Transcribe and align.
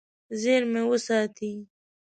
زیرمې 0.39 0.81
وساتي. 0.89 1.51